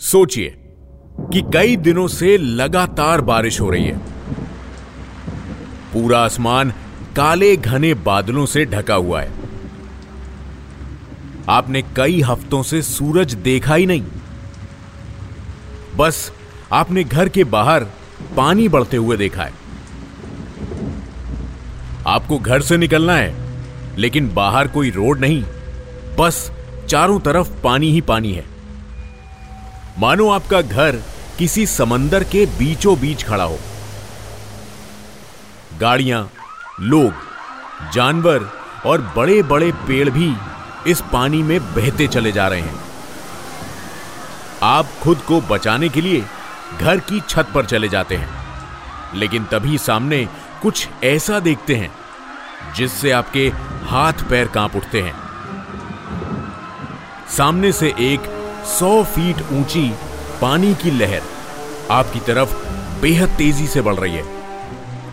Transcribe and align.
सोचिए 0.00 0.54
कि 1.32 1.42
कई 1.52 1.76
दिनों 1.76 2.08
से 2.08 2.36
लगातार 2.36 3.20
बारिश 3.20 3.60
हो 3.60 3.70
रही 3.70 3.84
है। 3.84 3.98
पूरा 5.92 6.18
आसमान 6.18 6.70
काले 7.16 7.56
घने 7.56 7.94
बादलों 7.94 8.46
से 8.46 8.64
ढका 8.64 8.94
हुआ 8.94 9.20
है। 9.22 9.32
आपने 11.48 11.82
कई 11.82 12.20
हफ्तों 12.20 12.62
से 12.62 12.82
सूरज 12.82 13.34
देखा 13.34 13.74
ही 13.74 13.86
नहीं। 13.86 14.04
बस 15.96 16.32
आपने 16.72 17.04
घर 17.04 17.28
के 17.28 17.44
बाहर 17.44 17.84
पानी 18.36 18.68
बढ़ते 18.68 18.96
हुए 18.96 19.16
देखा 19.16 19.42
है। 19.42 19.52
आपको 22.06 22.38
घर 22.38 22.60
से 22.60 22.76
निकलना 22.76 23.16
है, 23.16 23.34
लेकिन 23.98 24.34
बाहर 24.34 24.68
कोई 24.68 24.90
रोड 24.90 25.20
नहीं। 25.20 25.44
बस 26.18 26.52
चारों 26.88 27.20
तरफ़ 27.20 27.62
पानी 27.62 27.90
ही 27.92 28.00
पानी 28.00 28.32
है। 28.32 28.49
मानो 30.00 30.28
आपका 30.30 30.60
घर 30.62 30.96
किसी 31.38 31.66
समंदर 31.66 32.24
के 32.24 32.44
बीचों 32.58 32.98
बीच 33.00 33.24
खड़ा 33.24 33.44
हो। 33.44 33.58
गाड़ियाँ, 35.80 36.30
लोग, 36.80 37.12
जानवर 37.92 38.48
और 38.86 39.00
बड़े 39.16 39.42
बड़े 39.42 39.72
पेड़ 39.72 40.08
भी 40.10 40.32
इस 40.86 41.02
पानी 41.12 41.42
में 41.42 41.58
बहते 41.74 42.06
चले 42.06 42.32
जा 42.32 42.48
रहे 42.48 42.60
हैं। 42.60 42.80
आप 44.62 44.86
खुद 45.02 45.18
को 45.18 45.40
बचाने 45.40 45.88
के 45.88 46.00
लिए 46.00 46.24
घर 46.80 47.00
की 47.00 47.20
छत 47.20 47.52
पर 47.54 47.66
चले 47.66 47.88
जाते 47.88 48.16
हैं, 48.16 48.30
लेकिन 49.14 49.44
तभी 49.44 49.78
सामने 49.78 50.24
कुछ 50.62 50.88
ऐसा 51.04 51.40
देखते 51.40 51.74
हैं, 51.74 51.92
जिससे 52.76 53.10
आपके 53.10 53.48
हाथ 53.84 54.28
पैर 54.30 54.48
काँप 54.48 54.76
उठते 54.76 55.02
हैं। 55.02 55.14
सामने 57.36 57.72
से 57.72 57.94
एक 57.98 58.39
सौ 58.70 59.02
फीट 59.04 59.36
ऊँची 59.52 59.90
पानी 60.40 60.74
की 60.74 60.90
लहर 60.90 61.22
आपकी 61.90 62.20
तरफ़ 62.20 62.54
बेहद 63.00 63.28
तेज़ी 63.28 63.66
से 63.66 63.80
बढ़ 63.82 63.94
रही 63.94 64.14
है। 64.14 64.24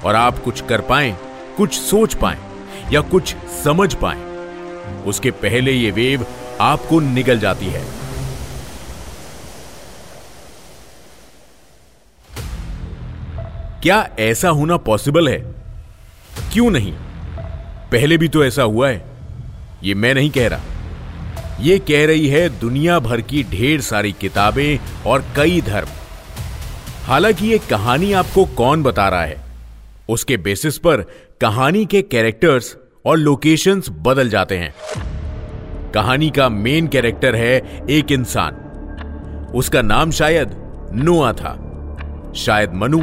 और 0.06 0.16
आप 0.16 0.40
कुछ 0.40 0.62
कर 0.62 0.82
पाए, 0.82 1.16
कुछ 1.58 1.80
सोच 1.80 2.14
पाए, 2.14 2.38
या 2.92 3.02
कुछ 3.02 3.36
समझ 3.64 3.94
पाए, 3.94 4.22
उसके 5.04 5.32
पहले 5.32 5.72
ये 5.72 5.92
वेव 5.92 6.26
आपको 6.62 7.00
निगल 7.00 7.40
जाती 7.40 7.66
है। 7.66 7.86
क्या 13.84 14.10
ऐसा 14.20 14.50
होना 14.50 14.78
पॉसिबल 14.78 15.30
है? 15.30 15.38
क्यों 16.54 16.70
नहीं? 16.72 16.94
पहले 17.92 18.18
भी 18.18 18.28
तो 18.28 18.46
ऐसा 18.46 18.64
हुआ 18.64 18.90
है। 18.90 19.06
ये 19.84 19.94
मैं 19.94 20.14
नहीं 20.14 20.30
कह 20.30 20.48
रहा। 20.48 20.77
ये 21.60 21.80
कह 21.80 22.06
रही 22.06 22.28
है, 22.28 22.60
दुनिया 22.60 23.00
भर 23.00 23.22
की 23.22 23.44
ढेर 23.44 23.82
सारी 23.82 24.12
किताबें 24.12 25.04
और 25.06 25.26
कई 25.36 25.62
धर्म। 25.62 25.88
हालाँकि 27.04 27.48
ये 27.48 27.58
कहानी 27.58 28.14
आपको 28.14 28.46
कौन 28.46 28.84
बता 28.84 29.10
रहा 29.10 29.24
है? 29.24 29.44
उसके 30.10 30.38
बेसिस 30.38 30.78
पर 30.78 30.98
कहानी 31.42 31.86
के 31.86 32.02
कैरेक्टर्स 32.02 32.78
और 33.06 33.18
लोकेशंस 33.18 33.90
बदल 33.90 34.30
जाते 34.30 34.58
हैं। 34.58 34.74
कहानी 35.92 36.30
का 36.30 36.50
मेन 36.50 36.88
कैरेक्टर 36.88 37.36
है 37.36 37.86
एक 37.90 38.12
इंसान। 38.12 38.54
उसका 39.56 39.82
नाम 39.82 40.12
शायद 40.12 40.50
नोआ 40.94 41.34
था। 41.34 41.64
शायद 42.36 42.74
मनु। 42.74 43.02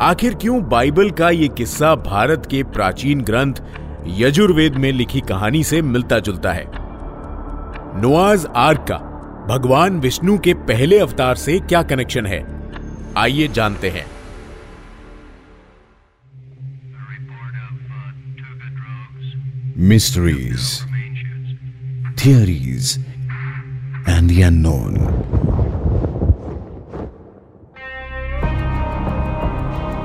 आखिर 0.00 0.34
क्यों 0.34 0.68
बाइबल 0.68 1.10
का 1.10 1.30
यह 1.30 1.48
किस्सा 1.48 1.94
भारत 1.94 2.48
के 2.50 2.62
प्राचीन 2.62 3.20
ग्रंथ 3.20 3.54
यजुर्वेद 4.06 4.74
में 4.74 4.92
लिखी 4.92 5.20
कहानी 5.20 5.64
से 5.64 5.82
मिलता 5.82 6.18
जुलता 6.18 6.52
है? 6.52 6.81
नोआज 7.96 8.46
आर्क 8.56 8.78
का, 8.78 8.96
भगवान 9.54 10.00
विष्णु 10.00 10.38
के 10.38 10.54
पहले 10.54 10.98
अवतार 10.98 11.34
से 11.34 11.58
क्या 11.58 11.82
कनेक्शन 11.82 12.26
है? 12.26 12.46
आइए 13.16 13.48
जानते 13.48 13.90
हैं। 13.90 14.06
Mysteries 19.76 20.80
theories 22.24 23.04
and 24.08 24.30
Yeon 24.30 24.94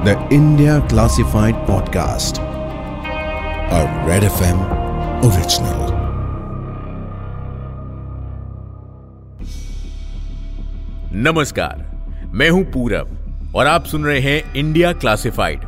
the 0.06 0.30
India 0.34 0.80
classified 0.80 1.56
podcast 1.56 2.40
और 3.74 4.10
रेड 4.10 4.24
एफ़ 4.24 4.44
एम 4.44 4.60
ओरिजिनल 5.26 6.07
नमस्कार, 11.14 12.32
मैं 12.34 12.50
हूँ 12.50 12.64
पूरब 12.64 13.52
और 13.56 13.68
आप 13.68 13.84
सुन 13.84 14.04
रहे 14.06 14.20
हैं 14.20 14.54
इंडिया 14.54 14.92
क्लासिफाइड। 14.94 15.62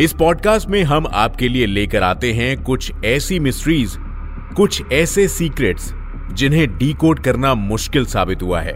इस 0.00 0.12
पॉडकास्ट 0.12 0.68
में 0.68 0.82
हम 0.82 1.06
आपके 1.12 1.48
लिए 1.48 1.66
लेकर 1.66 2.02
आते 2.02 2.32
हैं 2.32 2.56
कुछ 2.62 2.90
ऐसी 3.04 3.38
मिस्ट्रीज 3.40 3.94
कुछ 4.56 4.92
ऐसे 4.92 5.28
सीक्रेट्स 5.28 5.90
जिन्हें 6.32 6.66
डीकोड 6.78 7.22
करना 7.24 7.54
मुश्किल 7.54 8.06
साबित 8.06 8.42
हुआ 8.42 8.60
है। 8.60 8.72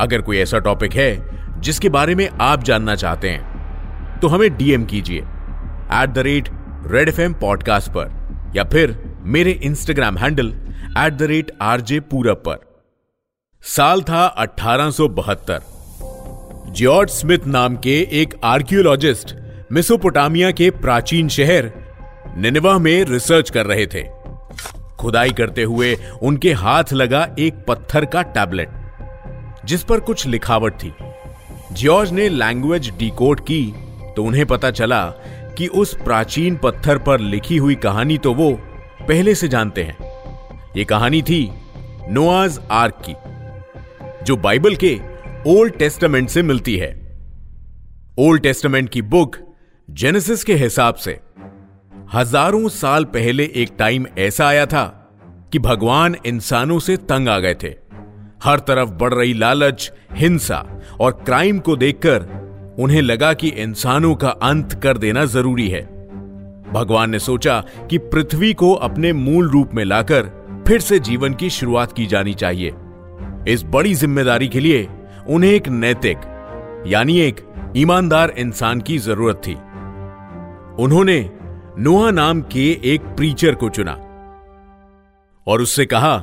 अगर 0.00 0.20
कोई 0.20 0.38
ऐसा 0.38 0.58
टॉपिक 0.58 0.94
है 0.94 1.60
जिसके 1.60 1.88
बारे 1.88 2.14
में 2.14 2.28
आप 2.40 2.62
जानना 2.62 2.94
चाहते 2.94 3.30
हैं 3.30 4.18
तो 4.20 4.28
हमें 4.28 4.50
डीएम 4.56 4.84
कीजिए 4.84 5.18
at 5.18 6.08
the 6.08 6.18
rate 6.18 6.48
Red 6.86 7.08
FM 7.08 7.20
M 7.20 7.34
podcast 7.34 7.90
पर 7.90 8.52
या 8.56 8.64
फिर 8.64 8.98
मेरे 9.24 9.50
Instagram 9.52 10.18
handle 10.18 10.54
at 10.98 11.12
the 11.12 11.22
rate 11.22 11.52
RJ 11.62 12.00
Purab 12.00 12.42
पर। 12.46 12.71
साल 13.64 14.00
था 14.02 14.22
1872 14.38 15.60
जॉर्ज 16.70 17.10
स्मिथ 17.10 17.46
नाम 17.46 17.76
के 17.76 17.94
एक 18.12 18.34
आर्कियोलॉजिस्ट 18.44 19.34
मिसोपोटामिया 19.72 20.50
के 20.50 20.70
प्राचीन 20.70 21.28
शहर 21.28 21.70
निनवा 22.36 22.76
में 22.78 23.04
रिसर्च 23.04 23.50
कर 23.50 23.66
रहे 23.66 23.86
थे। 23.86 24.02
खुदाई 24.98 25.30
करते 25.30 25.62
हुए 25.62 25.94
उनके 26.22 26.52
हाथ 26.52 26.92
लगा 26.92 27.26
एक 27.38 27.64
पत्थर 27.68 28.04
का 28.04 28.22
टैबलेट, 28.22 28.68
जिस 29.64 29.84
पर 29.84 30.00
कुछ 30.00 30.26
लिखावट 30.26 30.74
थी। 30.74 30.92
जॉर्ज 31.72 32.12
ने 32.12 32.28
लैंग्वेज 32.28 32.90
डिकोड 32.90 33.40
की 33.40 33.64
तो 34.16 34.24
उन्हें 34.24 34.46
पता 34.46 34.70
चला 34.70 35.04
कि 35.58 35.66
उस 35.66 35.94
प्राचीन 35.94 36.56
पत्थर 36.56 36.98
पर 36.98 37.20
लिखी 37.20 37.56
हुई 37.56 37.74
कहानी 37.74 38.18
तो 38.18 38.34
वो 38.34 38.52
पहले 39.08 39.34
से 39.34 39.48
जानते 39.48 39.82
हैं। 39.82 39.96
ये 40.76 40.84
कहानी 40.84 41.22
थी 41.22 41.50
नोआज 42.08 42.60
आर्क 42.70 43.02
की। 43.08 43.14
जो 44.24 44.36
बाइबल 44.36 44.76
के 44.84 44.98
ओल्ड 45.46 45.74
टेस्टामेंट 45.74 46.28
से 46.28 46.42
मिलती 46.42 46.76
है। 46.76 46.90
ओल्ड 48.18 48.42
टेस्टामेंट 48.42 48.88
की 48.88 49.02
बुक 49.02 49.36
जेनेसिस 49.88 50.44
के 50.44 50.54
हिसाब 50.54 50.94
से। 50.94 51.18
हज़ारों 52.12 52.68
साल 52.68 53.04
पहले 53.04 53.44
एक 53.54 53.70
टाइम 53.78 54.06
ऐसा 54.18 54.46
आया 54.46 54.66
था 54.66 54.84
कि 55.52 55.58
भगवान 55.58 56.16
इंसानों 56.26 56.78
से 56.78 56.96
तंग 56.96 57.28
आ 57.28 57.38
गए 57.38 57.54
थे। 57.54 57.74
हर 58.44 58.58
तरफ़ 58.58 58.90
बढ़ 58.90 59.14
रही 59.14 59.34
लालच, 59.34 59.90
हिंसा 60.12 60.64
और 61.00 61.12
क्राइम 61.26 61.58
को 61.58 61.76
देखकर 61.76 62.26
उन्हें 62.78 63.02
लगा 63.02 63.32
कि 63.32 63.48
इंसानों 63.48 64.14
का 64.14 64.28
अंत 64.28 64.74
कर 64.82 64.98
देना 64.98 65.24
ज़रूरी 65.24 65.68
है। 65.68 65.82
भगवान 66.72 67.10
ने 67.10 67.18
सोचा 67.18 67.58
कि 67.90 67.98
पृथ्वी 67.98 68.52
को 68.54 68.72
अपने 68.72 69.12
मूल 69.12 69.48
रूप 69.50 69.74
में 69.74 69.84
लाकर 69.84 70.30
फिर 70.68 70.80
से 70.80 70.98
जीवन 70.98 71.34
की 71.34 71.50
शुरुआत 71.50 71.92
की 71.92 72.06
जानी 72.06 72.34
चाहिए। 72.34 72.72
इस 73.48 73.62
बड़ी 73.64 73.94
ज़िम्मेदारी 73.94 74.48
के 74.48 74.60
लिए 74.60 74.86
उन्हें 75.28 75.50
एक 75.52 75.68
नैतिक, 75.68 76.18
यानी 76.86 77.18
एक 77.20 77.40
ईमानदार 77.76 78.30
इंसान 78.30 78.80
की 78.80 78.98
ज़रूरत 78.98 79.40
थी। 79.46 79.54
उन्होंने 80.82 81.18
नोहा 81.78 82.10
नाम 82.10 82.42
के 82.42 82.70
एक 82.84 83.00
प्रीचर 83.16 83.54
को 83.54 83.68
चुना 83.68 83.92
और 85.46 85.62
उससे 85.62 85.86
कहा 85.86 86.16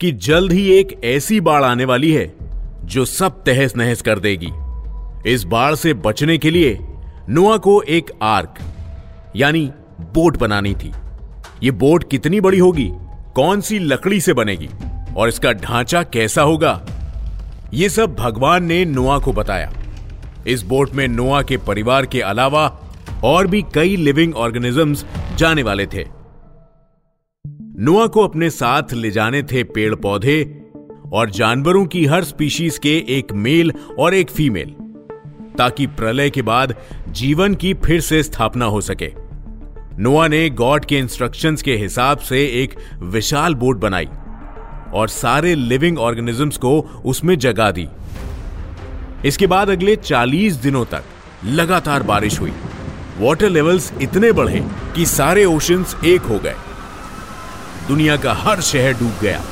कि 0.00 0.12
जल्द 0.12 0.52
ही 0.52 0.66
एक 0.70 0.98
ऐसी 1.04 1.40
बाढ़ 1.40 1.64
आने 1.64 1.84
वाली 1.84 2.12
है 2.12 2.32
जो 2.84 3.04
सब 3.04 3.42
तहस 3.44 3.76
नहस 3.76 4.02
कर 4.02 4.18
देगी। 4.18 4.50
इस 5.32 5.44
बाढ़ 5.44 5.74
से 5.74 5.94
बचने 5.94 6.38
के 6.38 6.50
लिए 6.50 6.78
नोआ 7.28 7.56
को 7.56 7.80
एक 7.82 8.10
आर्क, 8.22 8.54
यानी 9.36 9.70
बोट 10.14 10.36
बनानी 10.36 10.74
थी। 10.74 10.92
यह 11.62 11.72
बोट 11.72 12.10
कितनी 12.10 12.40
बड़ी 12.40 12.58
होगी? 12.58 12.90
कौन 13.34 13.60
सी 13.60 13.78
लकड़ी 13.78 14.20
से 14.20 14.32
बनेगी? 14.32 14.68
और 15.16 15.28
इसका 15.28 15.52
ढांचा 15.52 16.02
कैसा 16.02 16.42
होगा? 16.42 16.80
यह 17.74 17.88
सब 17.88 18.14
भगवान 18.14 18.64
ने 18.64 18.84
नोआ 18.84 19.18
को 19.18 19.32
बताया। 19.32 19.72
इस 20.46 20.62
बोट 20.62 20.90
में 20.94 21.08
नोआ 21.08 21.42
के 21.42 21.56
परिवार 21.56 22.06
के 22.06 22.20
अलावा 22.20 22.80
और 23.24 23.46
भी 23.46 23.64
कई 23.74 23.96
लिविंग 23.96 24.34
ऑर्गेनिजम्स 24.34 25.04
जाने 25.36 25.62
वाले 25.62 25.86
थे। 25.86 26.04
नोआ 27.78 28.06
को 28.06 28.28
अपने 28.28 28.50
साथ 28.50 28.92
ले 28.92 29.10
जाने 29.10 29.42
थे 29.42 29.64
पेड़ 29.64 29.94
पौधे 29.94 30.62
और 31.12 31.30
जानवरों 31.30 31.86
की 31.86 32.06
हर 32.06 32.24
स्पीशीज 32.24 32.78
के 32.78 32.96
एक 33.08 33.32
मेल 33.32 33.72
और 33.98 34.14
एक 34.14 34.30
फीमेल, 34.30 34.74
ताकि 35.58 35.86
प्रलय 35.86 36.30
के 36.30 36.42
बाद 36.42 36.74
जीवन 37.08 37.54
की 37.54 37.74
फिर 37.74 38.00
से 38.00 38.22
स्थापना 38.22 38.64
हो 38.64 38.80
सके। 38.80 39.12
नोआ 39.98 40.28
ने 40.28 40.50
गॉड 40.50 40.84
के 40.84 40.98
इंस्ट्रक्शंस 40.98 41.62
के 41.62 41.76
हिसाब 41.76 42.18
से 42.18 42.44
एक 42.62 42.74
विशाल 43.02 43.54
बोट 43.54 43.76
बनाई। 43.76 44.08
और 44.94 45.08
सारे 45.08 45.54
लिविंग 45.54 45.98
ऑर्गेनिजम्स 45.98 46.56
को 46.56 46.80
उसमें 47.04 47.38
जगा 47.38 47.70
दी। 47.70 47.88
इसके 49.24 49.46
बाद 49.46 49.68
अगले 49.68 49.96
40 49.96 50.54
दिनों 50.54 50.84
तक 50.84 51.04
लगातार 51.44 52.02
बारिश 52.02 52.40
हुई। 52.40 52.52
वाटर 53.18 53.48
लेवल्स 53.48 53.92
इतने 54.02 54.32
बढ़े 54.32 54.64
कि 54.96 55.06
सारे 55.06 55.44
ओशंस 55.44 55.96
एक 56.04 56.20
हो 56.20 56.38
गए। 56.38 56.54
दुनिया 57.88 58.16
का 58.16 58.32
हर 58.32 58.60
शहर 58.60 58.92
डूब 58.92 59.12
गया। 59.22 59.42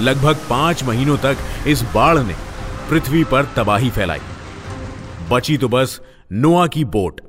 लगभग 0.00 0.36
पाँच 0.50 0.84
महीनों 0.84 1.16
तक 1.16 1.36
इस 1.66 1.82
बाढ़ 1.82 2.18
ने 2.18 2.34
पृथ्वी 2.90 3.24
पर 3.24 3.44
तबाही 3.56 3.90
फैलाई। 3.90 4.20
बची 5.30 5.56
तो 5.58 5.68
बस 5.68 6.00
नोआ 6.32 6.66
की 6.66 6.84
बोट। 6.84 7.20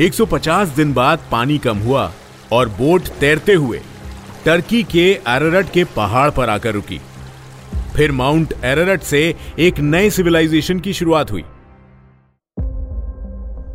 150 0.00 0.68
दिन 0.68 0.92
बाद 0.94 1.18
पानी 1.30 1.58
कम 1.58 1.78
हुआ 1.78 2.12
और 2.52 2.68
बोट 2.68 3.08
तैरते 3.20 3.54
हुए 3.54 3.80
टर्की 4.44 4.82
के 4.82 5.10
एररट 5.28 5.70
के 5.70 5.84
पहाड़ 5.84 6.30
पर 6.30 6.48
आकर 6.48 6.74
रुकी। 6.74 7.00
फिर 7.96 8.12
माउंट 8.12 8.54
एररट 8.64 9.00
से 9.00 9.34
एक 9.58 9.80
नए 9.80 10.10
सिविलाइजेशन 10.10 10.80
की 10.80 10.92
शुरुआत 10.92 11.32
हुई। 11.32 11.42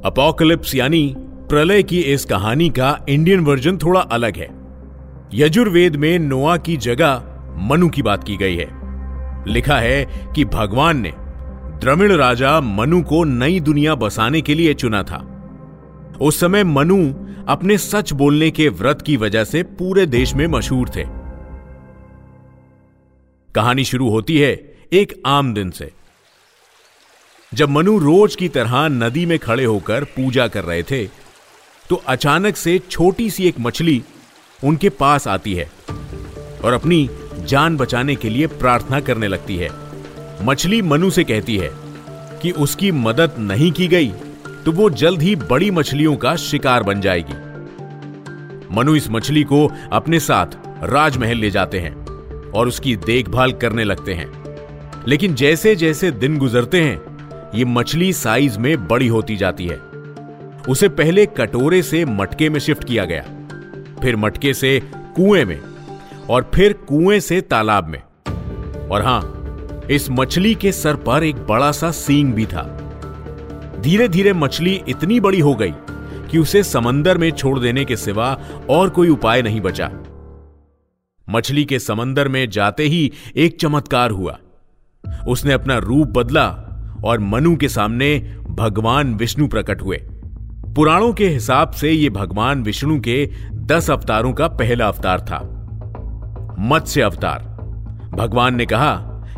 अपोकलिप्स 0.05 0.75
यानी 0.75 1.15
प्रलय 1.19 1.83
की 1.83 1.99
इस 1.99 2.25
कहानी 2.25 2.69
का 2.69 3.05
इंडियन 3.09 3.39
वर्जन 3.39 3.77
थोड़ा 3.77 3.99
अलग 3.99 4.37
है। 4.37 4.49
यजुर्वेद 5.33 5.95
में 5.95 6.19
नोआ 6.19 6.57
की 6.57 6.77
जगह 6.77 7.23
मनु 7.57 7.89
की 7.89 8.01
बात 8.01 8.23
की 8.23 8.37
गई 8.37 8.55
है। 8.55 8.67
लिखा 9.47 9.77
है 9.77 10.05
कि 10.35 10.45
भगवान 10.45 10.97
ने 10.97 11.13
द्रमिड़ 11.79 12.11
राजा 12.11 12.61
मनु 12.61 13.01
को 13.01 13.23
नई 13.23 13.59
दुनिया 13.59 13.95
बसाने 13.95 14.41
के 14.41 14.53
लिए 14.53 14.73
चुना 14.73 15.03
था। 15.03 15.31
उस 16.21 16.39
समय 16.39 16.63
मनु 16.63 17.24
अपने 17.49 17.77
सच 17.77 18.11
बोलने 18.13 18.49
के 18.51 18.67
व्रत 18.69 19.01
की 19.01 19.17
वजह 19.17 19.43
से 19.43 19.61
पूरे 19.63 20.05
देश 20.05 20.33
में 20.33 20.45
मशहूर 20.47 20.89
थे। 20.89 21.03
कहानी 23.55 23.83
शुरू 23.83 24.09
होती 24.09 24.37
है 24.39 24.51
एक 24.93 25.13
आम 25.25 25.53
दिन 25.53 25.69
से। 25.71 25.91
जब 27.51 27.69
मनु 27.69 27.97
रोज 27.99 28.35
की 28.35 28.49
तरह 28.49 28.87
नदी 28.87 29.25
में 29.25 29.37
खड़े 29.39 29.65
होकर 29.65 30.03
पूजा 30.03 30.47
कर 30.47 30.63
रहे 30.63 30.83
थे 30.83 31.05
तो 31.89 31.95
अचानक 31.95 32.55
से 32.55 32.79
छोटी 32.79 33.29
सी 33.29 33.47
एक 33.47 33.59
मछली 33.59 34.03
उनके 34.63 34.89
पास 34.89 35.27
आती 35.27 35.53
है 35.53 35.69
और 36.63 36.73
अपनी 36.73 37.09
जान 37.39 37.77
बचाने 37.77 38.15
के 38.15 38.29
लिए 38.29 38.47
प्रार्थना 38.47 38.99
करने 38.99 39.27
लगती 39.27 39.57
है। 39.57 39.69
मछली 40.45 40.81
मनु 40.81 41.09
से 41.09 41.23
कहती 41.23 41.57
है 41.57 41.69
कि 42.41 42.51
उसकी 42.51 42.91
मदद 42.91 43.35
नहीं 43.39 43.71
की 43.71 43.87
गई। 43.87 44.11
तो 44.65 44.71
वो 44.71 44.89
जल्द 44.89 45.21
ही 45.21 45.35
बड़ी 45.35 45.71
मछलियों 45.71 46.15
का 46.15 46.35
शिकार 46.35 46.83
बन 46.83 47.01
जाएगी। 47.01 47.33
मनु 48.75 48.95
इस 48.95 49.09
मछली 49.09 49.43
को 49.43 49.71
अपने 49.91 50.19
साथ 50.19 50.45
राजमहल 50.83 51.37
ले 51.37 51.49
जाते 51.49 51.79
हैं 51.79 52.05
और 52.51 52.67
उसकी 52.67 52.95
देखभाल 52.95 53.51
करने 53.51 53.83
लगते 53.83 54.13
हैं। 54.13 54.55
लेकिन 55.07 55.35
जैसे 55.35 55.75
जैसे 55.75 56.11
दिन 56.11 56.37
गुजरते 56.37 56.81
हैं, 56.81 57.01
ये 57.55 57.65
मछली 57.65 58.13
साइज़ 58.13 58.59
में 58.59 58.87
बड़ी 58.87 59.07
होती 59.07 59.35
जाती 59.35 59.67
है। 59.67 59.77
उसे 60.69 60.89
पहले 60.89 61.25
कटोरे 61.25 61.81
से 61.81 62.05
मटके 62.05 62.49
में 62.49 62.59
शिफ्ट 62.59 62.83
किया 62.83 63.05
गया, 63.05 63.23
फिर 64.01 64.15
मटके 64.15 64.53
से 64.53 64.81
कुएँ 64.95 65.45
में 65.45 65.59
और 66.29 66.51
फिर 66.55 66.73
कुएँ 66.73 67.19
से 67.19 67.41
तालाब 67.41 67.87
में। 67.87 68.01
और 68.87 69.01
हाँ, 69.01 69.41
इस 69.91 70.09
मछली 70.09 70.55
के 70.55 70.71
सर 70.71 70.95
पर 70.95 71.23
एक 71.23 71.35
बड़ा 71.35 71.71
सा 71.71 71.91
सींग 71.91 72.33
भी 72.33 72.45
था। 72.45 72.84
धीरे 73.85 74.07
धीरे 74.07 74.33
मछली 74.33 74.81
इतनी 74.87 75.19
बड़ी 75.19 75.39
हो 75.39 75.55
गई 75.55 75.73
कि 76.31 76.37
उसे 76.37 76.63
समंदर 76.63 77.17
में 77.17 77.31
छोड़ 77.31 77.59
देने 77.59 77.85
के 77.85 77.95
सिवा 77.95 78.39
और 78.69 78.89
कोई 78.89 79.09
उपाय 79.09 79.41
नहीं 79.41 79.61
बचा। 79.61 79.91
मछली 81.29 81.65
के 81.65 81.79
समंदर 81.79 82.27
में 82.27 82.49
जाते 82.49 82.83
ही 82.83 83.11
एक 83.35 83.59
चमत्कार 83.59 84.11
हुआ। 84.11 84.37
उसने 85.27 85.53
अपना 85.53 85.77
रूप 85.77 86.07
बदला 86.07 86.47
और 87.05 87.19
मनु 87.19 87.55
के 87.55 87.69
सामने 87.69 88.35
भगवान 88.49 89.15
विष्णु 89.15 89.47
प्रकट 89.47 89.81
हुए। 89.81 89.97
पुराणों 90.75 91.13
के 91.13 91.27
हिसाब 91.27 91.71
से 91.71 91.91
यह 91.91 92.09
भगवान 92.09 92.63
विष्णु 92.63 92.99
के 92.99 93.29
दस 93.53 93.91
अवतारों 93.91 94.33
का 94.33 94.47
पहला 94.47 94.87
अवतार 94.87 95.21
था। 95.21 95.39
मत्स्य 96.59 97.01
अवतार। 97.01 97.39
भगवान 98.15 98.55
ने 98.55 98.65
कहा 98.65 98.95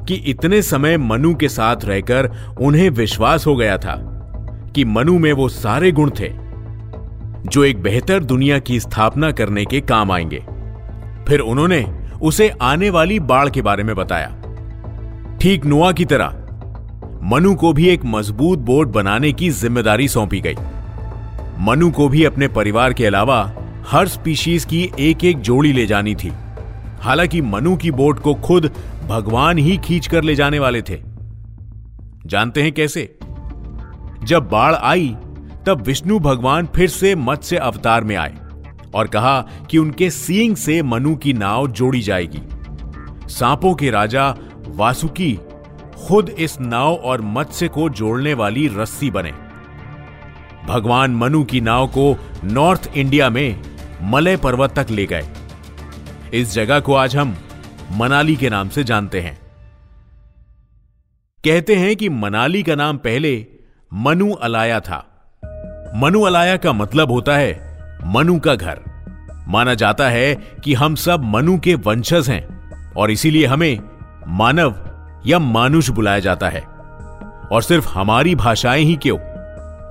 कि 0.07 0.15
इतने 0.15 0.61
समय 0.61 0.97
मनु 0.97 1.35
के 1.35 1.49
साथ 1.49 1.75
रहकर 1.83 2.31
उन्हें 2.61 2.89
विश्वास 2.89 3.47
हो 3.47 3.55
गया 3.55 3.77
था। 3.77 4.13
कि 4.77 4.85
मनु 4.85 5.19
में 5.19 5.33
वो 5.33 5.49
सारे 5.49 5.91
गुण 5.91 6.09
थे, 6.09 6.29
जो 7.45 7.63
एक 7.63 7.81
बेहतर 7.81 8.23
दुनिया 8.23 8.59
की 8.59 8.79
स्थापना 8.79 9.31
करने 9.31 9.65
के 9.65 9.81
काम 9.81 10.11
आएँगे। 10.11 10.39
फिर 11.27 11.39
उन्होंने 11.39 11.85
उसे 12.21 12.49
आने 12.49 12.89
वाली 12.89 13.19
बाढ़ 13.19 13.49
के 13.49 13.61
बारे 13.61 13.83
में 13.83 13.95
बताया। 13.95 14.27
ठीक 15.41 15.65
नुआ 15.65 15.91
की 15.91 16.05
तरह, 16.05 16.27
मनु 17.23 17.55
को 17.55 17.73
भी 17.73 17.89
एक 17.89 18.05
मज़बूत 18.05 18.59
बोट 18.59 18.87
बनाने 18.87 19.33
की 19.33 19.49
ज़िम्मेदारी 19.49 20.07
सौंपी 20.07 20.41
गई। 20.41 20.55
मनु 21.59 21.91
को 21.91 22.09
भी 22.09 22.23
अपने 22.23 22.47
परिवार 22.47 22.93
के 22.93 23.05
अलावा 23.05 23.53
हर 23.87 24.07
स्पीशीज 24.07 24.65
की 24.65 24.91
एक 24.99 25.23
एक 25.23 25.39
जोड़ी 25.39 25.73
ले 25.73 25.85
जानी 25.85 26.15
थी। 26.15 26.31
हालाँकि 26.99 27.41
मनु 27.41 27.75
की 27.77 27.91
बोट 27.91 28.19
को 28.19 28.33
खुद 28.33 28.71
भगवान 29.07 29.57
ही 29.57 29.77
खींच 29.77 30.07
कर 30.07 30.23
ले 30.23 30.35
जाने 30.35 30.59
वाले 30.59 30.81
थे। 30.81 31.01
जानते 32.25 32.61
हैं 32.61 32.71
कैसे? 32.71 33.13
जब 34.27 34.49
बाढ़ 34.49 34.75
आई, 34.75 35.15
तब 35.65 35.81
विष्णु 35.81 36.19
भगवान 36.19 36.67
फिर 36.75 36.89
से 36.89 37.15
मत्स्य 37.15 37.57
अवतार 37.57 38.03
में 38.03 38.15
आए 38.15 38.35
और 38.95 39.07
कहा 39.07 39.41
कि 39.41 39.77
उनके 39.77 40.09
सींग 40.09 40.55
से 40.55 40.81
मनु 40.83 41.15
की 41.15 41.33
नाव 41.33 41.67
जोड़ी 41.67 42.01
जाएगी। 42.01 42.41
सांपों 43.29 43.73
के 43.75 43.89
राजा 43.91 44.35
वासुकी 44.67 45.39
खुद 46.07 46.29
इस 46.29 46.59
नाव 46.61 46.93
और 46.93 47.21
मत्स्य 47.21 47.67
को 47.67 47.89
जोड़ने 47.89 48.33
वाली 48.33 48.67
रस्सी 48.67 49.11
बने। 49.11 49.31
भगवान 50.67 51.15
मनु 51.15 51.43
की 51.43 51.61
नाव 51.61 51.87
को 51.87 52.15
नॉर्थ 52.43 52.91
इंडिया 52.95 53.29
में 53.29 53.61
मलय 54.01 54.37
पर्वत 54.37 54.79
तक 54.79 54.87
ले 54.89 55.05
गए। 55.05 55.27
इस 56.33 56.53
जगह 56.53 56.79
को 56.79 56.93
आज 56.93 57.15
हम 57.15 57.35
मनाली 57.91 58.35
के 58.35 58.49
नाम 58.49 58.69
से 58.69 58.83
जानते 58.83 59.21
हैं। 59.21 59.39
कहते 61.45 61.75
हैं 61.75 61.95
कि 61.95 62.09
मनाली 62.09 62.63
का 62.63 62.75
नाम 62.75 62.97
पहले 62.97 63.45
मनु 63.93 64.33
अलाया 64.33 64.79
था। 64.79 65.05
मनु 65.95 66.21
अलाया 66.21 66.57
का 66.57 66.73
मतलब 66.73 67.11
होता 67.11 67.35
है 67.35 67.79
मनु 68.05 68.39
का 68.39 68.55
घर। 68.55 68.79
माना 69.47 69.73
जाता 69.73 70.09
है 70.09 70.35
कि 70.35 70.73
हम 70.73 70.95
सब 70.95 71.23
मनु 71.23 71.59
के 71.59 71.75
वंशज 71.75 72.29
हैं 72.29 72.71
और 72.93 73.11
इसीलिए 73.11 73.45
हमें 73.45 73.79
मानव 74.27 74.75
या 75.25 75.39
मानुष 75.39 75.89
बुलाया 75.89 76.19
जाता 76.19 76.49
है। 76.49 76.61
और 77.51 77.61
सिर्फ़ 77.61 77.87
हमारी 77.87 78.35
भाषाएँ 78.35 78.83
ही 78.83 78.95
क्यों? 78.95 79.17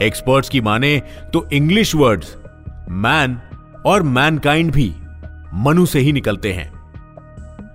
एक्सपर्ट्स 0.03 0.49
की 0.49 0.61
माने 0.61 1.03
तो 1.33 1.49
इंग्लिश 1.53 1.95
वर्ड्स 1.95 2.37
मैन 2.89 3.41
और 3.87 4.03
मैनकाइंड 4.03 4.73
भी 4.73 4.95
मनु 5.55 5.87
से 5.87 5.99
ही 5.99 6.13
निकलते 6.13 6.53
हैं। 6.53 6.73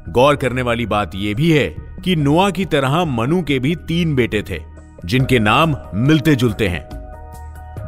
गौर 0.09 0.35
करने 0.35 0.61
वाली 0.61 0.85
बात 0.85 1.11
यह 1.15 1.35
भी 1.35 1.51
है 1.51 1.75
कि 2.03 2.15
नोआ 2.15 2.49
की 2.49 2.65
तरह 2.65 3.05
मनु 3.05 3.43
के 3.43 3.59
भी 3.59 3.75
तीन 3.75 4.15
बेटे 4.15 4.41
थे। 4.41 4.70
जिनके 5.05 5.39
नाम 5.39 5.75
मिलते 5.93 6.35
जुलते 6.35 6.67
हैं। 6.67 6.83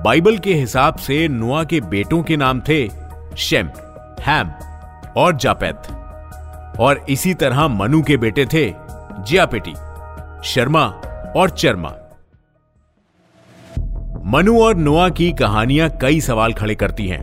बाइबल 0.03 0.37
के 0.37 0.53
हिसाब 0.53 0.95
से 0.95 1.27
नोआ 1.27 1.63
के 1.63 1.79
बेटों 1.81 2.21
के 2.23 2.37
नाम 2.37 2.59
थे 2.59 2.87
शेम, 3.37 3.69
हैम 4.21 4.51
और 5.17 5.35
जापेथ 5.35 5.91
और 6.79 7.05
इसी 7.09 7.33
तरह 7.33 7.67
मनु 7.67 8.01
के 8.03 8.17
बेटे 8.17 8.45
थे 8.45 8.73
जियापेटी, 9.19 9.73
शर्मा 10.43 10.85
और 11.35 11.49
चर्मा। 11.49 11.93
मनु 14.25 14.59
और 14.61 14.75
नोआ 14.75 15.09
की 15.09 15.31
कहानियाँ 15.31 15.89
कई 16.01 16.21
सवाल 16.21 16.53
खड़े 16.53 16.75
करती 16.75 17.07
हैं। 17.07 17.21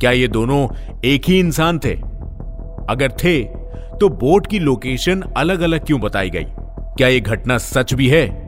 क्या 0.00 0.10
ये 0.10 0.28
दोनों 0.28 0.68
एक 1.04 1.22
ही 1.28 1.38
इंसान 1.38 1.78
थे? 1.78 1.94
अगर 2.90 3.12
थे 3.12 3.42
तो 4.00 4.08
बोट 4.08 4.46
की 4.46 4.58
लोकेशन 4.58 5.20
अलग 5.36 5.60
अलग 5.60 5.84
क्यों 5.86 6.00
बताई 6.00 6.30
गई? 6.30 6.46
क्या 6.96 7.08
यह 7.08 7.20
घटना 7.20 7.58
सच 7.58 7.94
भी 7.94 8.08
है? 8.08 8.41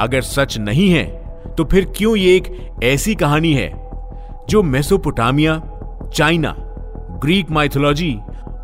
अगर 0.00 0.22
सच 0.22 0.58
नहीं 0.58 0.88
है 0.90 1.04
तो 1.56 1.64
फिर 1.64 1.92
क्यों 1.96 2.16
ये 2.16 2.36
एक 2.36 2.80
ऐसी 2.82 3.14
कहानी 3.14 3.52
है 3.54 3.70
जो 4.50 4.62
मेसोपोटामिया, 4.62 5.60
चाइना, 6.14 6.54
ग्रीक 7.22 7.50
माइथोलॉजी 7.50 8.14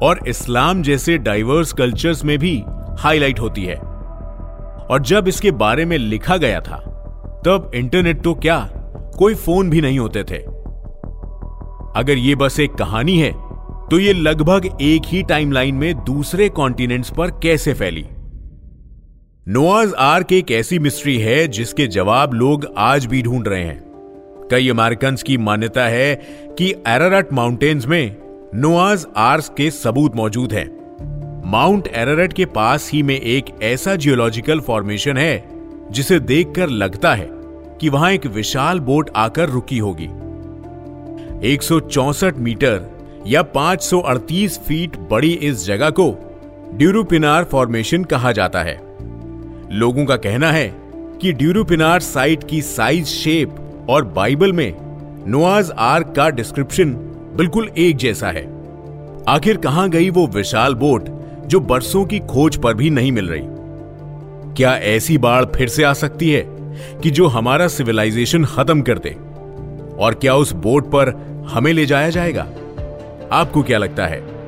और 0.02 0.20
इस्लाम 0.28 0.82
जैसे 0.82 1.16
डाइवर्स 1.18 1.73
कल्चर्स 1.73 2.25
में 2.25 2.38
भी 2.38 2.62
हाईलाइट 2.99 3.40
होती 3.40 3.64
है? 3.64 3.75
और 3.75 5.02
जब 5.06 5.28
इसके 5.28 5.50
बारे 5.50 5.85
में 5.85 5.97
लिखा 5.99 6.37
गया 6.37 6.61
था, 6.61 6.76
तब 7.47 7.70
इंटरनेट 7.75 8.23
तो 8.23 8.35
क्या 8.35 8.58
कोई 9.18 9.35
फ़ोन 9.35 9.70
भी 9.70 9.80
नहीं 9.80 9.99
होते 9.99 10.25
थे। 10.25 10.38
अगर 11.97 12.18
ये 12.18 12.35
बस 12.35 12.61
एक 12.61 12.75
कहानी 12.75 13.18
है 13.18 13.32
तो 13.90 13.99
ये 13.99 14.12
लगभग 14.12 14.68
एक 14.80 15.02
ही 15.06 15.23
टाइमलाइन 15.23 15.75
में 15.75 16.04
दूसरे 16.04 16.49
कॉन्टिनेंट्स 16.49 17.11
पर 17.11 17.30
कैसे 17.42 17.75
फैली? 17.75 18.06
नोआज 19.50 19.92
आर्क 19.94 20.32
एक 20.32 20.50
ऐसी 20.50 20.78
मिस्ट्री 20.78 21.18
है 21.18 21.48
जिसके 21.48 21.86
जवाब 21.86 22.34
लोग 22.34 22.74
आज 22.76 23.06
भी 23.06 23.22
ढूंढ 23.22 23.48
रहे 23.48 23.64
हैं। 23.64 23.82
कई 24.50 24.68
अमेरिकन 24.68 25.16
की 25.26 25.36
मान्यता 25.36 25.84
है 25.84 26.14
कि 26.58 26.74
एरारट 26.86 27.32
माउंटेन्स 27.32 27.86
में 27.86 28.16
नोआज 28.54 29.06
आर्स 29.16 29.48
के 29.48 29.70
सबूत 29.70 30.16
मौजूद 30.16 30.52
हैं। 30.52 30.66
माउंट 31.50 31.88
एररेट 31.88 32.32
के 32.32 32.44
पास 32.44 32.90
ही 32.92 33.02
में 33.02 33.20
एक 33.20 33.44
ऐसा 33.62 33.96
जियोलॉजिकल 33.96 34.60
फॉर्मेशन 34.60 35.16
है, 35.16 35.48
जिसे 35.90 36.20
देखकर 36.20 36.68
लगता 36.68 37.14
है 37.14 37.28
कि 37.80 37.88
वहाँ 37.88 38.12
एक 38.12 38.26
विशाल 38.26 38.80
बोट 38.80 39.10
आकर 39.16 39.48
रुकी 39.48 39.78
होगी। 39.78 40.08
164 41.54 42.38
मीटर 42.38 42.90
या 43.26 43.42
538 43.42 44.58
फीट 44.58 44.96
बड़ी 44.96 45.32
इस 45.32 45.66
जगह 45.66 45.90
को 45.90 46.18
ड्यूरूपिनार 46.74 47.44
फॉर्मेशन 47.44 48.04
कहा 48.04 48.32
जाता 48.32 48.62
है। 48.62 48.88
लोगों 49.72 50.04
का 50.04 50.16
कहना 50.16 50.52
है 50.52 50.75
कि 51.20 51.32
ड्यूरोपिनार 51.32 52.00
साइट 52.00 52.44
की 52.44 52.62
साइज़ 52.62 53.04
शेप 53.04 53.56
और 53.88 54.04
बाइबल 54.04 54.52
में 54.52 54.75
नोआज 55.26 55.70
आर्क 55.78 56.12
का 56.16 56.30
डिस्क्रिप्शन 56.30 56.90
बिल्कुल 57.37 57.70
एक 57.78 57.96
जैसा 57.96 58.28
है। 58.28 58.48
आखिर 59.28 59.56
कहाँ 59.56 59.90
गई 59.90 60.10
वो 60.10 60.26
विशाल 60.26 60.75
बोट 60.75 61.08
जो 61.46 61.60
बरसों 61.60 62.04
की 62.04 62.18
खोज 62.18 62.56
पर 62.56 62.75
भी 62.75 62.90
नहीं 62.90 63.12
मिल 63.12 63.28
रही? 63.28 63.42
क्या 64.54 64.76
ऐसी 64.76 65.18
बाढ़ 65.18 65.44
फिर 65.44 65.68
से 65.68 65.84
आ 65.84 65.92
सकती 65.92 66.30
है 66.30 66.46
कि 67.02 67.10
जो 67.10 67.26
हमारा 67.26 67.68
सिविलाइजेशन 67.68 68.44
खत्म 68.44 68.80
कर 68.80 68.98
दे? 68.98 69.16
और 70.04 70.14
क्या 70.14 70.34
उस 70.34 70.52
बोट 70.52 70.87
पर 70.87 71.08
हमें 71.50 71.72
ले 71.72 71.87
जाया 71.87 72.10
जाएगा? 72.10 72.46
आपको 73.32 73.62
क्या 73.62 73.78
लगता 73.78 74.06
है? 74.06 74.38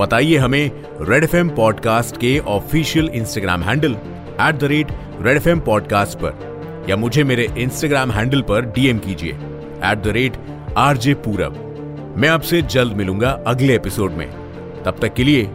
बताइए 0.00 0.36
हमें 0.36 0.70
रेड 1.00 1.24
एफ़ 1.24 1.36
पॉडकास्ट 1.36 2.16
के 2.16 2.38
official 2.38 3.08
Instagram 3.08 3.62
handle 3.62 3.96
at 4.40 4.54
the 4.54 4.64
rate 4.64 4.88
Red 5.20 5.36
FM 5.36 5.48
M 5.48 5.60
podcast 5.60 6.18
पर, 6.18 6.86
या 6.88 6.96
मुझे 6.96 7.24
मेरे 7.24 7.48
इंस्टाग्राम 7.58 8.10
हैंडल 8.10 8.42
पर 8.42 8.60
डीएम 8.60 8.98
कीजिए 8.98 9.32
at 9.90 10.02
the 10.04 10.06
rate 10.06 10.36
RJ 10.76 11.14
Purab 11.14 11.60
मैं 12.18 12.28
आपसे 12.28 12.62
जल्द 12.62 12.92
मिलूँगा 12.92 13.30
अगले 13.46 13.74
एपिसोड 13.74 14.12
में 14.12 14.28
तब 14.84 14.98
तक 15.02 15.14
के 15.14 15.24
लिए 15.24 15.48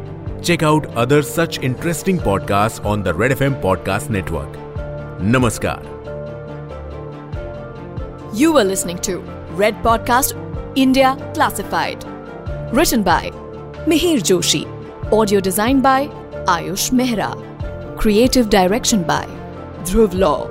check 0.44 0.64
out 0.64 0.86
other 0.98 1.22
such 1.22 1.60
interesting 1.64 2.20
podcast 2.20 2.84
on 2.84 3.04
the 3.04 3.14
Red 3.20 3.32
F 3.32 3.44
podcast 3.54 4.10
network 4.10 4.54
नमस्कार 5.22 5.98
You 8.34 8.54
were 8.54 8.64
listening 8.64 9.00
to 9.00 9.14
Red 9.56 9.82
Podcast 9.82 10.36
India 10.76 11.16
Classified. 11.34 12.06
Written 12.72 13.04
by 13.04 13.32
Mihir 13.88 14.22
Joshi. 14.22 14.64
Audio 15.12 15.40
designed 15.40 15.84
by 15.84 16.08
Ayush 16.48 16.92
Mehra. 16.92 17.49
Creative 18.00 18.50
direction 18.50 19.04
by 19.04 19.26
Dhruv 19.84 20.14
Law. 20.18 20.48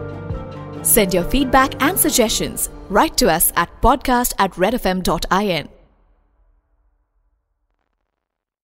Send 0.82 1.14
your 1.14 1.24
feedback 1.24 1.82
and 1.82 1.98
suggestions 1.98 2.68
right 2.90 3.16
to 3.16 3.30
us 3.30 3.54
at 3.56 3.70
podcast 3.80 4.34
at 4.38 4.50
redfm.in. 4.52 5.77